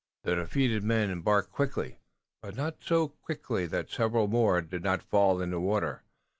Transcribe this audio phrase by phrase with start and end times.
[0.23, 1.99] The defeated men embarked quickly,
[2.41, 6.01] but not so quickly that several more did not fall in the water.